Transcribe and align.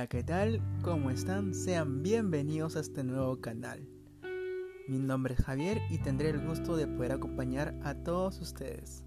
Hola, 0.00 0.08
¿qué 0.08 0.22
tal? 0.22 0.62
¿Cómo 0.80 1.10
están? 1.10 1.52
Sean 1.52 2.02
bienvenidos 2.02 2.74
a 2.74 2.80
este 2.80 3.04
nuevo 3.04 3.38
canal. 3.42 3.86
Mi 4.88 4.98
nombre 4.98 5.34
es 5.34 5.44
Javier 5.44 5.82
y 5.90 5.98
tendré 5.98 6.30
el 6.30 6.40
gusto 6.40 6.74
de 6.74 6.86
poder 6.86 7.12
acompañar 7.12 7.78
a 7.84 7.92
todos 7.92 8.40
ustedes. 8.40 9.04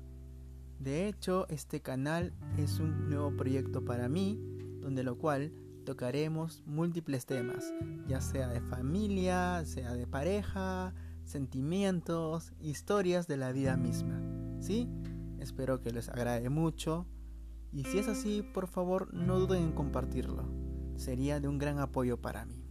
De 0.78 1.08
hecho, 1.08 1.48
este 1.50 1.82
canal 1.82 2.36
es 2.60 2.80
un 2.80 3.10
nuevo 3.10 3.36
proyecto 3.36 3.84
para 3.84 4.08
mí, 4.08 4.40
donde 4.82 5.02
lo 5.02 5.18
cual 5.18 5.52
tocaremos 5.84 6.62
múltiples 6.68 7.26
temas, 7.26 7.74
ya 8.08 8.22
sea 8.22 8.48
de 8.50 8.62
familia, 8.62 9.66
sea 9.66 9.96
de 9.96 10.06
pareja, 10.06 10.94
sentimientos, 11.24 12.54
historias 12.60 13.26
de 13.28 13.38
la 13.38 13.52
vida 13.52 13.78
misma. 13.78 14.22
¿Sí? 14.60 14.88
Espero 15.40 15.82
que 15.82 15.90
les 15.90 16.08
agrade 16.08 16.50
mucho 16.50 17.08
y 17.72 17.84
si 17.86 17.98
es 17.98 18.08
así, 18.08 18.44
por 18.44 18.68
favor 18.68 19.12
no 19.12 19.40
duden 19.40 19.64
en 19.64 19.72
compartirlo. 19.72 20.63
Sería 20.96 21.40
de 21.40 21.48
un 21.48 21.58
gran 21.58 21.80
apoyo 21.80 22.22
para 22.22 22.46
mí. 22.46 22.64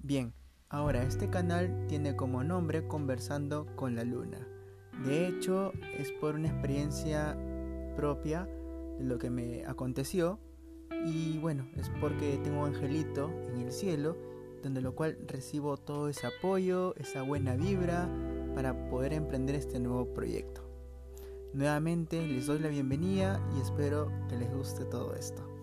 Bien, 0.00 0.32
ahora 0.68 1.02
este 1.02 1.28
canal 1.30 1.86
tiene 1.88 2.16
como 2.16 2.44
nombre 2.44 2.86
Conversando 2.86 3.66
con 3.76 3.94
la 3.94 4.04
Luna. 4.04 4.46
De 5.04 5.28
hecho, 5.28 5.72
es 5.96 6.10
por 6.12 6.34
una 6.34 6.48
experiencia 6.48 7.36
propia 7.96 8.48
de 8.98 9.04
lo 9.04 9.18
que 9.18 9.30
me 9.30 9.64
aconteció. 9.66 10.38
Y 11.06 11.38
bueno, 11.38 11.68
es 11.76 11.90
porque 12.00 12.38
tengo 12.42 12.62
un 12.62 12.74
angelito 12.74 13.30
en 13.52 13.60
el 13.60 13.72
cielo, 13.72 14.16
donde 14.62 14.80
lo 14.80 14.94
cual 14.94 15.18
recibo 15.26 15.76
todo 15.76 16.08
ese 16.08 16.26
apoyo, 16.26 16.94
esa 16.96 17.22
buena 17.22 17.54
vibra 17.54 18.08
para 18.54 18.88
poder 18.88 19.12
emprender 19.12 19.54
este 19.54 19.78
nuevo 19.78 20.12
proyecto. 20.12 20.68
Nuevamente 21.54 22.26
les 22.26 22.46
doy 22.46 22.58
la 22.58 22.68
bienvenida 22.68 23.40
y 23.56 23.60
espero 23.60 24.10
que 24.28 24.36
les 24.36 24.52
guste 24.52 24.84
todo 24.84 25.14
esto. 25.14 25.57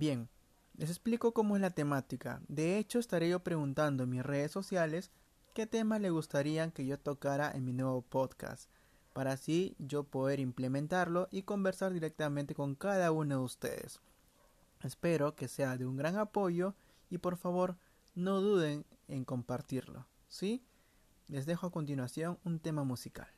Bien, 0.00 0.30
les 0.78 0.88
explico 0.88 1.34
cómo 1.34 1.56
es 1.56 1.60
la 1.60 1.68
temática. 1.68 2.40
De 2.48 2.78
hecho, 2.78 2.98
estaré 2.98 3.28
yo 3.28 3.40
preguntando 3.40 4.04
en 4.04 4.08
mis 4.08 4.22
redes 4.22 4.50
sociales 4.50 5.10
qué 5.52 5.66
temas 5.66 6.00
le 6.00 6.08
gustaría 6.08 6.70
que 6.70 6.86
yo 6.86 6.98
tocara 6.98 7.52
en 7.52 7.66
mi 7.66 7.74
nuevo 7.74 8.00
podcast 8.00 8.70
para 9.12 9.32
así 9.32 9.76
yo 9.78 10.04
poder 10.04 10.40
implementarlo 10.40 11.28
y 11.30 11.42
conversar 11.42 11.92
directamente 11.92 12.54
con 12.54 12.76
cada 12.76 13.12
uno 13.12 13.40
de 13.40 13.44
ustedes. 13.44 14.00
Espero 14.82 15.36
que 15.36 15.48
sea 15.48 15.76
de 15.76 15.84
un 15.84 15.98
gran 15.98 16.16
apoyo 16.16 16.74
y 17.10 17.18
por 17.18 17.36
favor 17.36 17.76
no 18.14 18.40
duden 18.40 18.86
en 19.06 19.26
compartirlo, 19.26 20.06
¿sí? 20.28 20.64
Les 21.28 21.44
dejo 21.44 21.66
a 21.66 21.72
continuación 21.72 22.38
un 22.42 22.58
tema 22.58 22.84
musical. 22.84 23.28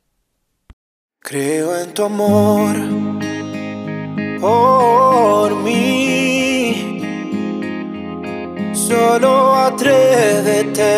Creo 1.19 1.77
en 1.77 1.93
tu 1.93 2.05
amor 2.05 2.73
por 4.39 5.02
Solo 8.93 9.55
atrévete 9.55 10.93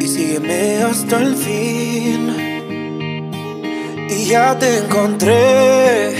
y 0.00 0.08
sígueme 0.08 0.82
hasta 0.82 1.18
el 1.18 1.36
fin 1.36 2.20
y 4.08 4.24
ya 4.24 4.58
te 4.58 4.78
encontré. 4.78 6.14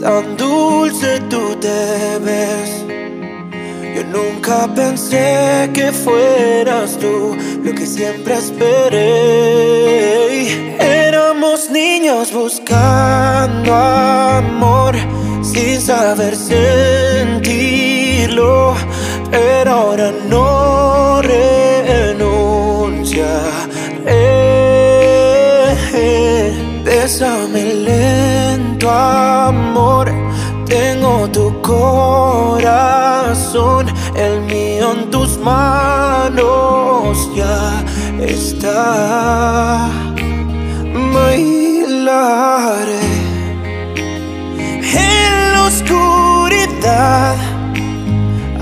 Tan 0.00 0.38
dulce 0.38 1.20
tú 1.28 1.54
te 1.56 2.18
ves. 2.26 2.70
Yo 3.94 4.04
nunca 4.04 4.72
pensé 4.74 5.68
que 5.74 5.92
fueras 5.92 6.96
tú 6.96 7.36
lo 7.62 7.74
que 7.74 7.84
siempre 7.84 8.36
esperé. 8.38 9.04
Éramos 10.80 11.68
niños 11.68 12.32
buscando 12.32 13.74
amor 13.74 14.96
sin 15.42 15.78
saber 15.78 16.34
sentirlo, 18.34 18.74
pero 19.30 19.70
ahora 19.70 20.12
no 20.28 21.22
renuncia. 21.22 22.42
Bésame 26.84 27.64
lento, 27.74 28.90
amor. 28.90 30.12
Tengo 30.66 31.28
tu 31.30 31.60
corazón, 31.60 33.06
el 34.16 34.40
mío 34.42 34.92
en 34.92 35.10
tus 35.10 35.38
manos 35.38 37.28
ya 37.36 37.84
está. 38.20 39.90
Bailaré 41.12 43.00
en 44.82 45.52
la 45.52 45.62
oscuridad, 45.66 47.36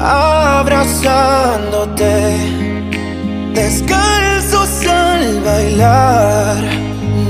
abrazándote, 0.02 2.36
descalzos 3.54 4.86
al 4.86 5.40
bailar 5.40 6.82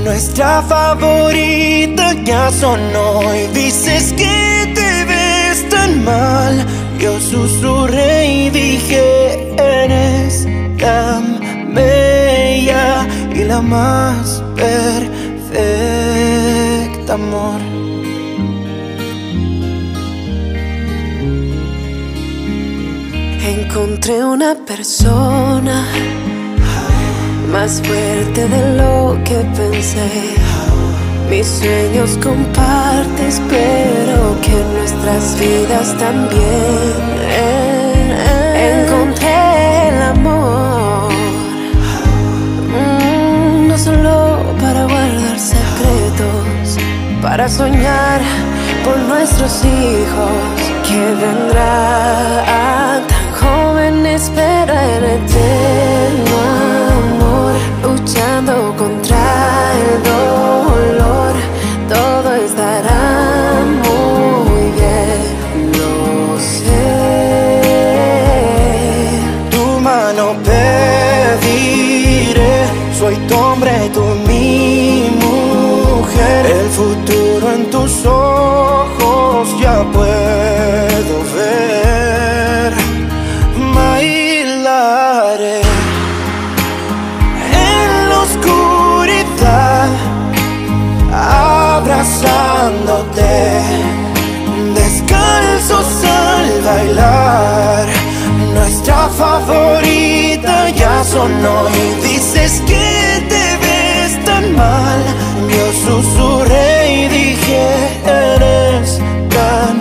nuestra 0.03 0.61
favorita 0.63 2.11
ya 2.25 2.51
sonó 2.51 3.21
y 3.33 3.47
dices 3.53 4.11
que 4.13 4.73
te 4.75 5.05
ves 5.05 5.69
tan 5.69 6.03
mal. 6.03 6.65
Yo 6.99 7.17
susurré 7.19 8.27
y 8.27 8.49
dije, 8.49 9.55
eres 9.57 10.45
tan 10.77 11.39
bella 11.73 13.07
y 13.33 13.45
la 13.45 13.61
más 13.61 14.43
perfecta, 14.55 15.13
amor. 17.13 17.72
Encontré 23.45 24.23
una 24.23 24.55
persona 24.55 25.85
más 27.51 27.81
fuerte 27.81 28.47
de 28.47 28.77
lo 28.77 29.17
que 29.25 29.35
pensé. 29.35 30.09
Mis 31.29 31.45
sueños 31.45 32.17
compartes, 32.23 33.41
pero 33.49 34.39
que 34.41 34.55
nuestras 34.73 35.37
vidas 35.37 35.93
también. 35.97 36.93
Encontré 38.55 39.89
el 39.89 40.01
amor, 40.03 41.11
mm, 42.69 43.67
no 43.67 43.77
solo 43.77 44.55
para 44.61 44.85
guardar 44.85 45.37
secretos, 45.37 46.77
para 47.21 47.49
soñar 47.49 48.21
por 48.85 48.97
nuestros 48.99 49.65
hijos 49.65 50.31
que 50.87 50.99
vendrán 51.25 52.82
pero 54.35 54.73
en 54.73 55.03
eterno 55.03 56.37
amor, 57.01 57.55
luchando 57.81 58.75
contra 58.77 59.73
el 59.73 60.02
descalzos 94.93 96.03
al 96.05 96.61
bailar. 96.61 97.87
Nuestra 98.53 99.09
favorita 99.09 100.69
ya 100.69 101.03
sonó 101.03 101.67
y 101.69 102.07
dices 102.07 102.61
que 102.67 103.25
te 103.31 103.45
ves 103.63 104.25
tan 104.25 104.55
mal. 104.55 105.01
Yo 105.55 105.65
susurré 105.85 106.93
y 106.93 107.07
dije, 107.07 107.63
eres 108.05 108.99
tan 109.35 109.75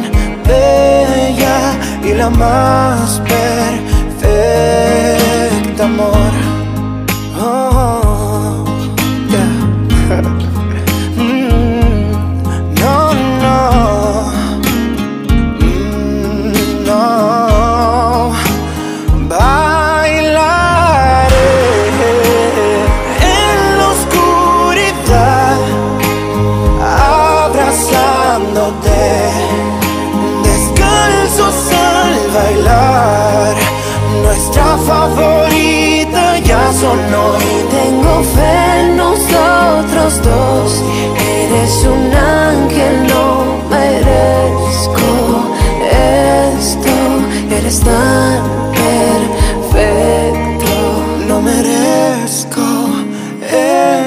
bella 0.47 1.58
y 2.05 2.15
la 2.15 2.31
más 2.31 3.20
sonó 36.82 37.26
y 37.38 37.55
tengo 37.79 38.12
fe 38.34 38.55
en 38.81 38.88
nosotros 38.96 40.11
dos. 40.31 40.69
Eres 41.44 41.75
un 41.94 42.05
ángel, 42.12 42.94
no 43.12 43.25
merezco 43.76 45.11
esto. 46.58 46.94
Eres 47.58 47.79
tan 47.81 48.40
perfecto, 49.73 50.73
no 51.29 51.37
merezco 51.40 52.67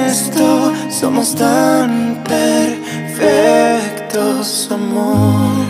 esto. 0.08 0.46
Somos 0.90 1.28
tan 1.34 2.22
perfectos, 3.14 4.46
amor. 4.70 5.65